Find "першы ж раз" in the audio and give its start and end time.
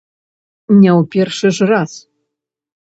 1.17-1.91